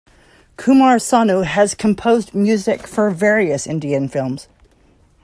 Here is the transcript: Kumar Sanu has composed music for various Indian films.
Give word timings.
Kumar 0.57 0.97
Sanu 0.97 1.45
has 1.45 1.75
composed 1.75 2.33
music 2.33 2.87
for 2.87 3.11
various 3.11 3.67
Indian 3.67 4.07
films. 4.07 4.47